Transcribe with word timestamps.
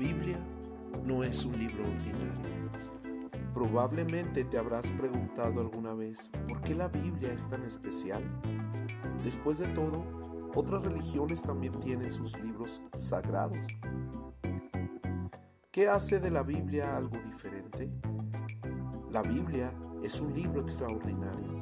Biblia 0.00 0.38
no 1.04 1.24
es 1.24 1.44
un 1.44 1.58
libro 1.58 1.84
ordinario. 1.84 2.70
Probablemente 3.52 4.44
te 4.44 4.56
habrás 4.56 4.90
preguntado 4.92 5.60
alguna 5.60 5.92
vez, 5.92 6.30
¿por 6.48 6.62
qué 6.62 6.74
la 6.74 6.88
Biblia 6.88 7.30
es 7.34 7.50
tan 7.50 7.64
especial? 7.64 8.24
Después 9.22 9.58
de 9.58 9.66
todo, 9.68 10.02
otras 10.54 10.82
religiones 10.82 11.42
también 11.42 11.78
tienen 11.80 12.10
sus 12.10 12.40
libros 12.40 12.80
sagrados. 12.96 13.66
¿Qué 15.70 15.86
hace 15.86 16.18
de 16.18 16.30
la 16.30 16.44
Biblia 16.44 16.96
algo 16.96 17.18
diferente? 17.18 17.90
La 19.12 19.20
Biblia 19.20 19.70
es 20.02 20.18
un 20.22 20.32
libro 20.32 20.62
extraordinario. 20.62 21.60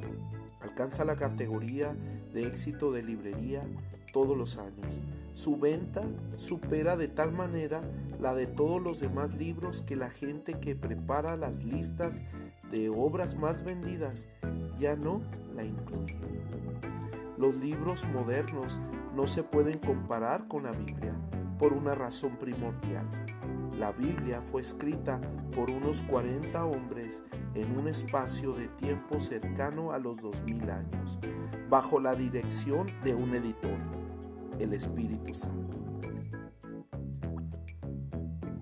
Alcanza 0.61 1.03
la 1.03 1.17
categoría 1.17 1.93
de 2.33 2.47
éxito 2.47 2.93
de 2.93 3.03
librería 3.03 3.67
todos 4.13 4.37
los 4.37 4.57
años. 4.59 5.01
Su 5.33 5.57
venta 5.57 6.03
supera 6.37 6.95
de 6.95 7.09
tal 7.09 7.33
manera 7.33 7.81
la 8.19 8.35
de 8.35 8.47
todos 8.47 8.81
los 8.81 8.99
demás 8.99 9.35
libros 9.35 9.81
que 9.81 9.95
la 9.95 10.09
gente 10.09 10.59
que 10.59 10.75
prepara 10.75 11.37
las 11.37 11.63
listas 11.63 12.25
de 12.69 12.89
obras 12.89 13.37
más 13.37 13.63
vendidas 13.63 14.27
ya 14.77 14.95
no 14.95 15.21
la 15.55 15.63
incluye. 15.63 16.17
Los 17.37 17.55
libros 17.55 18.05
modernos 18.13 18.81
no 19.15 19.25
se 19.25 19.43
pueden 19.43 19.77
comparar 19.77 20.47
con 20.47 20.63
la 20.63 20.71
Biblia 20.71 21.15
por 21.57 21.71
una 21.71 21.95
razón 21.95 22.35
primordial. 22.37 23.07
La 23.77 23.93
Biblia 23.93 24.41
fue 24.41 24.61
escrita 24.61 25.21
por 25.55 25.69
unos 25.69 26.01
40 26.01 26.65
hombres 26.65 27.23
en 27.53 27.77
un 27.77 27.87
espacio 27.87 28.51
de 28.51 28.67
tiempo 28.67 29.21
cercano 29.21 29.93
a 29.93 29.99
los 29.99 30.21
2000 30.21 30.69
años, 30.69 31.19
bajo 31.69 32.01
la 32.01 32.13
dirección 32.15 32.87
de 33.05 33.15
un 33.15 33.33
editor, 33.33 33.77
el 34.59 34.73
Espíritu 34.73 35.33
Santo. 35.33 35.88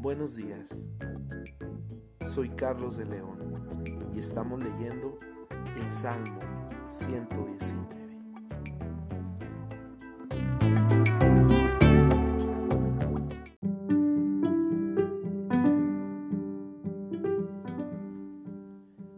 Buenos 0.08 0.38
días, 0.38 0.90
soy 2.22 2.48
Carlos 2.52 2.96
de 2.96 3.08
León 3.08 3.68
y 4.16 4.20
estamos 4.20 4.64
leyendo 4.64 5.18
el 5.76 5.90
Salmo 5.90 6.40
119. 6.88 7.88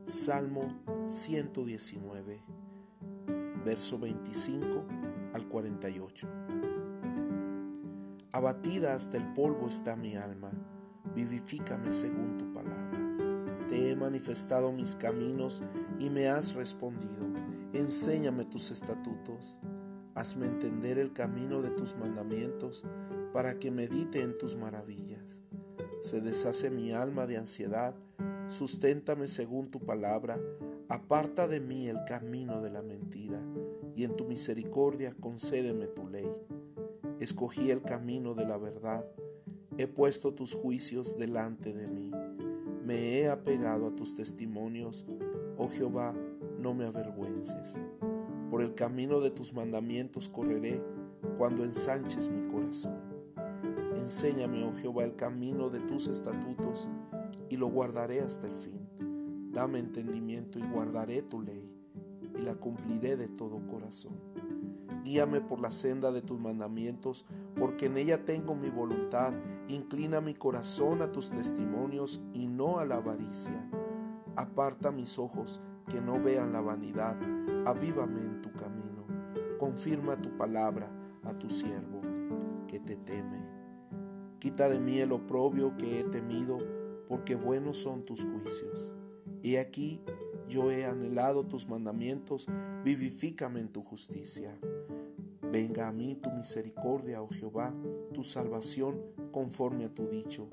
Salmo 0.06 0.82
119, 1.06 2.44
verso 3.64 4.00
25 4.00 4.88
al 5.36 5.48
48. 5.48 6.28
Abatida 8.32 8.96
hasta 8.96 9.18
el 9.18 9.34
polvo 9.34 9.68
está 9.68 9.96
mi 9.96 10.16
alma, 10.16 10.50
vivifícame 11.16 11.92
según 11.92 12.38
tu 12.38 12.52
palabra. 12.54 13.68
Te 13.68 13.92
he 13.92 13.96
manifestado 13.96 14.72
mis 14.72 14.96
caminos 14.96 15.64
y 16.00 16.10
me 16.10 16.28
has 16.28 16.56
respondido. 16.56 17.28
Enséñame 17.74 18.46
tus 18.46 18.72
estatutos. 18.72 19.60
Hazme 20.16 20.48
entender 20.48 20.98
el 20.98 21.14
camino 21.14 21.62
de 21.62 21.70
tus 21.70 21.96
mandamientos 21.96 22.84
para 23.34 23.60
que 23.60 23.72
medite 23.72 24.22
en 24.22 24.38
tus 24.38 24.56
maravillas. 24.56 25.44
Se 26.02 26.22
deshace 26.22 26.70
mi 26.70 26.92
alma 26.92 27.28
de 27.28 27.38
ansiedad 27.38 27.96
Susténtame 28.50 29.28
según 29.28 29.70
tu 29.70 29.80
palabra, 29.80 30.42
aparta 30.88 31.48
de 31.48 31.60
mí 31.60 31.88
el 31.88 32.04
camino 32.06 32.64
de 32.64 32.72
la 32.72 32.82
mentira, 32.82 33.40
y 33.96 34.06
en 34.06 34.16
tu 34.16 34.26
misericordia 34.26 35.14
concédeme 35.20 35.86
tu 35.86 36.10
ley. 36.10 36.28
Escogí 37.20 37.70
el 37.70 37.84
camino 37.84 38.34
de 38.34 38.46
la 38.46 38.58
verdad, 38.58 39.06
he 39.82 39.88
puesto 39.88 40.34
tus 40.34 40.56
juicios 40.56 41.18
delante 41.18 41.72
de 41.72 41.88
mí, 41.88 42.12
me 42.84 43.20
he 43.20 43.30
apegado 43.30 43.88
a 43.88 43.96
tus 43.96 44.14
testimonios, 44.14 45.06
oh 45.58 45.70
Jehová, 45.70 46.14
no 46.60 46.74
me 46.74 46.84
avergüences. 46.84 47.80
Por 48.52 48.62
el 48.62 48.76
camino 48.76 49.22
de 49.22 49.32
tus 49.32 49.54
mandamientos 49.54 50.28
correré 50.28 50.84
cuando 51.38 51.64
ensanches 51.64 52.28
mi 52.28 52.50
corazón. 52.50 53.00
Enséñame, 53.96 54.66
oh 54.66 54.76
Jehová, 54.76 55.06
el 55.06 55.16
camino 55.16 55.70
de 55.70 55.80
tus 55.80 56.08
estatutos 56.08 56.90
y 57.50 57.56
lo 57.56 57.68
guardaré 57.68 58.20
hasta 58.20 58.48
el 58.48 58.56
fin. 58.56 59.50
Dame 59.54 59.80
entendimiento 59.80 60.60
y 60.60 60.64
guardaré 60.64 61.22
tu 61.22 61.42
ley 61.42 61.72
y 62.38 62.42
la 62.42 62.56
cumpliré 62.56 63.16
de 63.16 63.30
todo 63.30 63.66
corazón. 63.66 64.29
Guíame 65.10 65.42
por 65.42 65.60
la 65.60 65.72
senda 65.72 66.12
de 66.12 66.22
tus 66.22 66.40
mandamientos, 66.40 67.26
porque 67.58 67.88
en 67.88 67.98
ella 67.98 68.26
tengo 68.26 68.54
mi 68.54 68.70
voluntad. 68.70 69.34
Inclina 69.68 70.22
mi 70.22 70.36
corazón 70.36 71.02
a 71.02 71.12
tus 71.12 71.32
testimonios 71.32 72.22
y 72.36 72.46
no 72.46 72.78
a 72.78 72.86
la 72.86 72.98
avaricia. 72.98 73.68
Aparta 74.36 74.92
mis 74.92 75.18
ojos 75.18 75.62
que 75.90 76.00
no 76.00 76.22
vean 76.22 76.54
la 76.54 76.62
vanidad. 76.62 77.18
Avívame 77.66 78.20
en 78.20 78.40
tu 78.44 78.54
camino. 78.54 79.04
Confirma 79.58 80.22
tu 80.22 80.38
palabra 80.38 80.92
a 81.24 81.34
tu 81.34 81.50
siervo 81.50 82.02
que 82.68 82.80
te 82.80 82.96
teme. 82.96 83.44
Quita 84.38 84.70
de 84.70 84.80
mí 84.80 85.00
el 85.00 85.12
oprobio 85.12 85.76
que 85.76 86.02
he 86.02 86.04
temido 86.04 86.60
porque 87.08 87.34
buenos 87.34 87.78
son 87.78 88.06
tus 88.06 88.24
juicios. 88.24 88.94
Y 89.42 89.56
aquí 89.56 90.04
yo 90.48 90.70
he 90.70 90.86
anhelado 90.86 91.48
tus 91.48 91.68
mandamientos, 91.68 92.46
vivifícame 92.86 93.60
en 93.60 93.70
tu 93.70 93.82
justicia. 93.82 94.56
Venga 95.52 95.88
a 95.88 95.92
mí 95.92 96.14
tu 96.14 96.30
misericordia, 96.30 97.24
oh 97.24 97.30
Jehová, 97.30 97.74
tu 98.14 98.24
salvación 98.24 99.02
conforme 99.32 99.86
a 99.86 99.94
tu 99.94 100.08
dicho, 100.08 100.48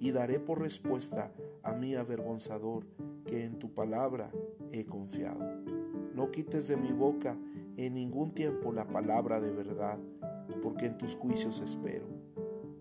y 0.00 0.10
daré 0.10 0.40
por 0.40 0.60
respuesta 0.60 1.34
a 1.62 1.74
mi 1.74 1.94
avergonzador, 1.94 2.86
que 3.26 3.44
en 3.44 3.58
tu 3.58 3.74
palabra 3.74 4.32
he 4.72 4.86
confiado. 4.86 5.44
No 6.14 6.30
quites 6.30 6.66
de 6.68 6.78
mi 6.78 6.92
boca 6.92 7.36
en 7.76 7.92
ningún 7.92 8.32
tiempo 8.32 8.72
la 8.72 8.88
palabra 8.88 9.38
de 9.38 9.52
verdad, 9.52 9.98
porque 10.62 10.86
en 10.86 10.96
tus 10.96 11.14
juicios 11.14 11.60
espero. 11.60 12.06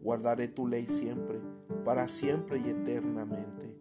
Guardaré 0.01 0.47
tu 0.47 0.67
ley 0.67 0.88
siempre 0.88 1.41
para 1.83 2.07
siempre 2.07 2.59
y 2.59 2.69
eternamente, 2.69 3.77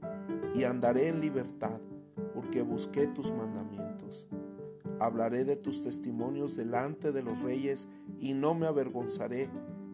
y 0.54 0.64
andaré 0.64 1.08
en 1.08 1.20
libertad, 1.20 1.80
porque 2.34 2.62
busqué 2.62 3.06
tus 3.06 3.32
mandamientos. 3.32 4.28
Hablaré 4.98 5.44
de 5.44 5.56
tus 5.56 5.82
testimonios 5.82 6.56
delante 6.56 7.12
de 7.12 7.22
los 7.22 7.40
reyes, 7.40 7.88
y 8.20 8.34
no 8.34 8.54
me 8.54 8.66
avergonzaré, 8.66 9.50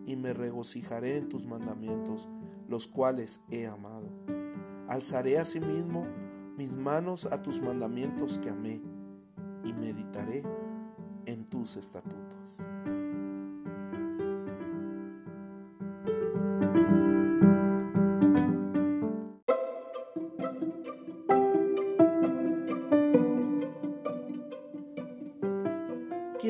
y 0.06 0.16
me 0.16 0.32
regocijaré 0.32 1.16
en 1.16 1.28
tus 1.28 1.46
mandamientos, 1.46 2.28
los 2.68 2.86
cuales 2.86 3.44
he 3.50 3.66
amado. 3.66 4.08
Alzaré 4.88 5.38
asimismo 5.38 6.06
mis 6.56 6.76
manos 6.76 7.26
a 7.26 7.42
tus 7.42 7.60
mandamientos 7.60 8.38
que 8.38 8.50
amé, 8.50 8.82
y 9.64 9.72
meditaré 9.72 10.42
en 11.26 11.44
tus 11.44 11.76
estatutos. 11.76 12.68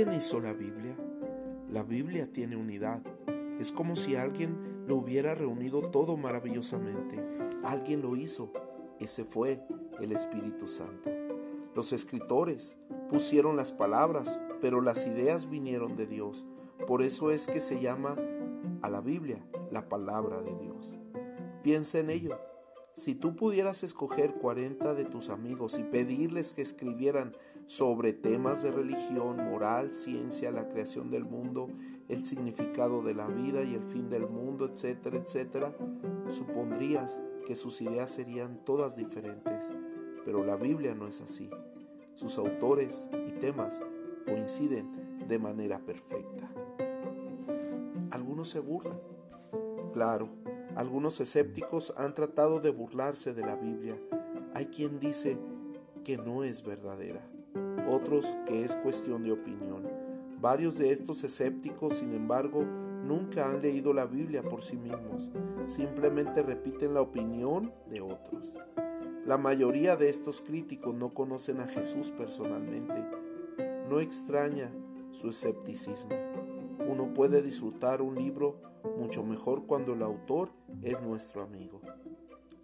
¿Quién 0.03 0.15
hizo 0.15 0.41
la 0.41 0.53
Biblia? 0.53 0.97
La 1.71 1.85
Biblia 1.85 2.27
tiene 2.27 2.57
unidad. 2.57 3.05
Es 3.61 3.71
como 3.71 3.95
si 3.95 4.17
alguien 4.17 4.85
lo 4.89 4.97
hubiera 4.97 5.37
reunido 5.37 5.81
todo 5.81 6.17
maravillosamente. 6.17 7.23
Alguien 7.63 8.03
lo 8.03 8.17
hizo. 8.17 8.53
Ese 8.99 9.23
fue 9.23 9.65
el 10.01 10.11
Espíritu 10.11 10.67
Santo. 10.67 11.09
Los 11.77 11.93
escritores 11.93 12.81
pusieron 13.11 13.57
las 13.57 13.71
palabras, 13.71 14.41
pero 14.61 14.81
las 14.81 15.07
ideas 15.07 15.49
vinieron 15.49 15.95
de 15.95 16.09
Dios. 16.09 16.47
Por 16.85 17.03
eso 17.03 17.31
es 17.31 17.47
que 17.47 17.61
se 17.61 17.81
llama 17.81 18.17
a 18.83 18.91
la 18.91 19.03
Biblia 19.03 19.47
la 19.71 19.89
palabra 19.89 20.43
de 20.43 20.53
Dios. 20.57 20.99
Piensa 21.63 22.01
en 22.01 22.11
ello. 22.11 22.41
Si 22.95 23.15
tú 23.15 23.35
pudieras 23.35 23.85
escoger 23.85 24.35
40 24.35 24.93
de 24.93 25.07
tus 25.07 25.31
amigos 25.31 25.79
y 25.79 25.83
pedirles 25.83 26.53
que 26.53 26.61
escribieran 26.61 27.35
sobre 27.65 28.13
temas 28.13 28.63
de 28.63 28.71
religión, 28.71 29.39
moral, 29.39 29.91
ciencia, 29.91 30.51
la 30.51 30.69
creación 30.69 31.11
del 31.11 31.25
mundo, 31.25 31.71
el 32.11 32.23
significado 32.23 33.03
de 33.03 33.15
la 33.15 33.27
vida 33.29 33.63
y 33.63 33.75
el 33.75 33.83
fin 33.83 34.11
del 34.11 34.29
mundo, 34.29 34.67
etcétera, 34.67 35.17
etcétera, 35.17 35.75
supondrías 36.29 37.23
que 37.47 37.57
sus 37.57 37.81
ideas 37.81 38.11
serían 38.11 38.63
todas 38.63 38.97
diferentes. 38.97 39.73
Pero 40.27 40.45
la 40.45 40.57
Biblia 40.57 40.95
no 40.95 41.09
es 41.09 41.23
así. 41.23 41.49
Sus 42.15 42.37
autores 42.37 43.09
y 43.27 43.33
temas 43.33 43.83
coinciden 44.27 45.27
de 45.27 45.39
manera 45.39 45.79
perfecta. 45.79 46.53
Algunos 48.11 48.51
se 48.51 48.61
burlan. 48.61 49.01
Claro, 49.95 50.29
algunos 50.77 51.21
escépticos 51.21 51.93
han 51.97 52.15
tratado 52.15 52.61
de 52.61 52.71
burlarse 52.71 53.35
de 53.35 53.43
la 53.43 53.57
Biblia. 53.57 53.99
Hay 54.55 54.67
quien 54.67 54.99
dice 54.99 55.39
que 56.05 56.17
no 56.17 56.45
es 56.45 56.65
verdadera, 56.65 57.21
otros 57.89 58.37
que 58.47 58.65
es 58.65 58.77
cuestión 58.77 59.23
de 59.23 59.33
opinión. 59.33 59.89
Varios 60.41 60.79
de 60.79 60.91
estos 60.91 61.23
escépticos, 61.25 61.99
sin 61.99 62.13
embargo, 62.13 62.65
nunca 62.65 63.49
han 63.49 63.63
leído 63.63 63.93
la 63.93 64.07
Biblia 64.07 64.43
por 64.43 64.63
sí 64.63 64.77
mismos, 64.77 65.31
simplemente 65.67 66.43
repiten 66.43 66.95
la 66.95 67.03
opinión 67.03 67.73
de 67.89 68.01
otros. 68.01 68.59
La 69.25 69.39
mayoría 69.39 69.97
de 69.97 70.09
estos 70.09 70.41
críticos 70.41 70.95
no 70.95 71.15
conocen 71.15 71.61
a 71.61 71.69
Jesús 71.69 72.11
personalmente. 72.11 73.07
No 73.89 74.01
extraña 74.01 74.73
su 75.13 75.29
escepticismo. 75.29 76.17
Uno 76.89 77.13
puede 77.15 77.41
disfrutar 77.41 78.03
un 78.03 78.17
libro 78.17 78.57
mucho 78.97 79.23
mejor 79.25 79.67
cuando 79.67 79.95
el 79.95 80.03
autor 80.03 80.51
es 80.83 81.03
nuestro 81.03 81.43
amigo. 81.43 81.81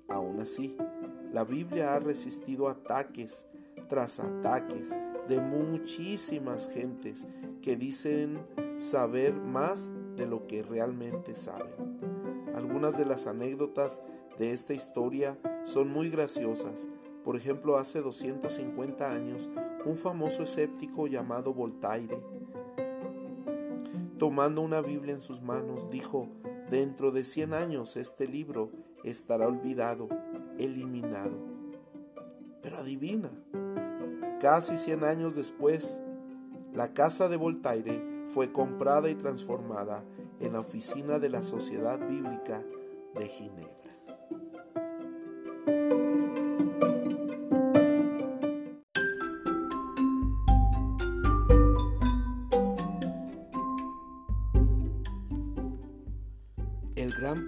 Aún 0.09 0.41
así, 0.41 0.77
la 1.33 1.45
Biblia 1.45 1.95
ha 1.95 1.99
resistido 1.99 2.69
ataques 2.69 3.49
tras 3.89 4.21
ataques 4.21 4.97
de 5.29 5.41
muchísimas 5.41 6.71
gentes 6.73 7.27
que 7.63 7.77
dicen 7.77 8.41
saber 8.77 9.35
más 9.35 9.93
de 10.17 10.27
lo 10.27 10.47
que 10.47 10.63
realmente 10.63 11.35
saben. 11.35 11.99
Algunas 12.55 12.97
de 12.97 13.05
las 13.05 13.27
anécdotas 13.27 14.03
de 14.39 14.53
esta 14.53 14.73
historia 14.73 15.39
son 15.65 15.93
muy 15.93 16.11
graciosas. 16.11 16.89
Por 17.25 17.37
ejemplo, 17.37 17.77
hace 17.77 18.01
250 18.01 19.13
años, 19.13 19.51
un 19.85 19.97
famoso 19.97 20.43
escéptico 20.43 21.07
llamado 21.07 21.53
Voltaire, 21.53 22.17
tomando 24.19 24.63
una 24.63 24.81
Biblia 24.81 25.15
en 25.15 25.21
sus 25.21 25.43
manos, 25.43 25.91
dijo, 25.91 26.29
dentro 26.71 27.13
de 27.13 27.25
100 27.25 27.55
años 27.55 27.97
este 27.97 28.27
libro 28.27 28.71
estará 29.05 29.47
olvidado, 29.47 30.09
eliminado. 30.59 31.39
Pero 32.61 32.79
adivina, 32.79 33.31
casi 34.41 34.77
100 34.77 35.05
años 35.05 35.37
después, 35.37 36.03
la 36.75 36.93
casa 36.93 37.29
de 37.29 37.37
Voltaire 37.37 38.03
fue 38.27 38.53
comprada 38.53 39.09
y 39.09 39.15
transformada 39.15 40.05
en 40.41 40.53
la 40.53 40.61
oficina 40.61 41.19
de 41.19 41.31
la 41.31 41.43
Sociedad 41.43 41.99
Bíblica 41.99 42.63
de 43.15 43.27
Ginebra. 43.27 43.98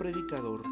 Predicador 0.01 0.63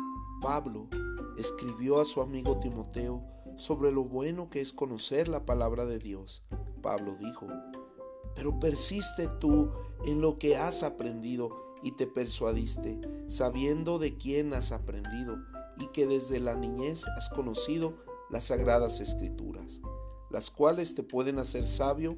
Pablo 0.41 0.89
escribió 1.37 2.01
a 2.01 2.07
su 2.07 2.23
amigo 2.23 2.61
Timoteo 2.61 3.23
sobre 3.59 3.93
lo 3.93 4.05
bueno 4.05 4.49
que 4.49 4.63
es 4.63 4.73
conocer 4.73 5.29
la 5.29 5.45
palabra 5.45 5.85
de 5.85 5.99
Dios. 5.99 6.47
Pablo 6.81 7.15
dijo, 7.15 7.47
pero 8.35 8.59
persiste 8.59 9.29
tú 9.39 9.71
en 10.07 10.23
lo 10.23 10.39
que 10.39 10.57
has 10.57 10.83
aprendido 10.83 11.75
y 11.83 11.93
te 11.93 12.07
persuadiste, 12.07 12.99
sabiendo 13.27 13.99
de 13.99 14.17
quién 14.17 14.55
has 14.55 14.73
aprendido 14.73 15.37
y 15.79 15.89
que 15.89 16.07
desde 16.07 16.41
la 16.41 16.55
niñez 16.55 17.07
has 17.09 17.29
conocido 17.29 17.99
las 18.31 18.45
sagradas 18.45 18.99
escrituras, 18.99 19.83
las 20.31 20.51
cuales 20.51 20.95
te 20.95 21.03
pueden 21.03 21.39
hacer 21.39 21.69
sabio 21.69 22.17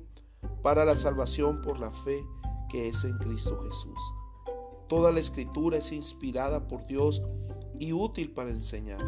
para 0.62 0.84
la 0.84 0.94
salvación 0.94 1.60
por 1.60 1.80
la 1.80 1.90
fe 1.90 2.24
que 2.68 2.86
es 2.86 3.02
en 3.02 3.18
Cristo 3.18 3.60
Jesús. 3.64 3.98
Toda 4.90 5.12
la 5.12 5.20
escritura 5.20 5.78
es 5.78 5.92
inspirada 5.92 6.66
por 6.66 6.84
Dios 6.84 7.22
y 7.78 7.92
útil 7.92 8.32
para 8.32 8.50
enseñar, 8.50 8.98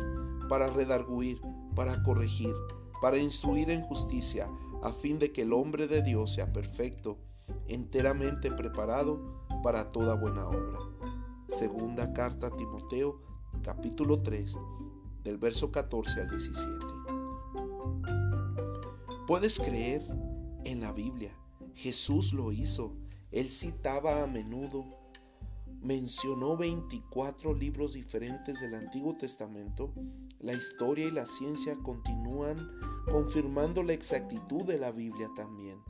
para 0.48 0.68
redarguir, 0.68 1.42
para 1.74 2.04
corregir, 2.04 2.54
para 3.00 3.18
instruir 3.18 3.68
en 3.68 3.82
justicia, 3.82 4.48
a 4.80 4.92
fin 4.92 5.18
de 5.18 5.32
que 5.32 5.42
el 5.42 5.52
hombre 5.52 5.88
de 5.88 6.00
Dios 6.02 6.34
sea 6.34 6.52
perfecto, 6.52 7.18
enteramente 7.66 8.52
preparado 8.52 9.44
para 9.64 9.90
toda 9.90 10.14
buena 10.14 10.46
obra. 10.46 10.78
Segunda 11.48 12.12
carta 12.12 12.46
a 12.46 12.56
Timoteo, 12.56 13.20
capítulo 13.64 14.22
3, 14.22 14.56
del 15.24 15.36
verso 15.36 15.72
14 15.72 16.20
al 16.20 16.30
17. 16.30 16.86
Puedes 19.26 19.58
creer 19.58 20.06
en 20.64 20.80
la 20.80 20.92
Biblia. 20.92 21.36
Jesús 21.74 22.32
lo 22.32 22.52
hizo. 22.52 22.92
Él 23.32 23.50
citaba 23.50 24.22
a 24.22 24.28
menudo 24.28 25.01
mencionó 25.82 26.56
24 26.56 27.54
libros 27.54 27.94
diferentes 27.94 28.60
del 28.60 28.74
Antiguo 28.74 29.16
Testamento, 29.16 29.92
la 30.38 30.52
historia 30.52 31.06
y 31.06 31.10
la 31.10 31.26
ciencia 31.26 31.76
continúan 31.82 32.70
confirmando 33.10 33.82
la 33.82 33.92
exactitud 33.92 34.64
de 34.64 34.78
la 34.78 34.92
Biblia 34.92 35.28
también. 35.34 35.82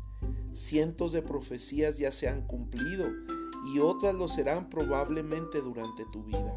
Cientos 0.52 1.12
de 1.12 1.22
profecías 1.22 1.98
ya 1.98 2.10
se 2.10 2.28
han 2.28 2.46
cumplido 2.46 3.06
y 3.72 3.80
otras 3.80 4.14
lo 4.14 4.28
serán 4.28 4.70
probablemente 4.70 5.60
durante 5.60 6.04
tu 6.06 6.24
vida. 6.24 6.56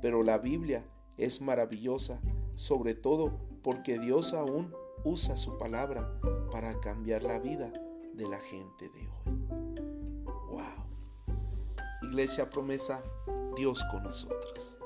Pero 0.00 0.22
la 0.22 0.38
Biblia 0.38 0.84
es 1.16 1.40
maravillosa, 1.40 2.20
sobre 2.54 2.94
todo 2.94 3.38
porque 3.62 3.98
Dios 3.98 4.34
aún 4.34 4.72
usa 5.04 5.36
su 5.36 5.58
palabra 5.58 6.20
para 6.52 6.78
cambiar 6.80 7.24
la 7.24 7.38
vida 7.40 7.72
de 8.14 8.28
la 8.28 8.40
gente 8.40 8.88
de 8.88 9.08
hoy. 9.08 9.47
Iglesia 12.08 12.48
promesa, 12.48 13.02
Dios 13.56 13.84
con 13.90 14.02
nosotros. 14.02 14.78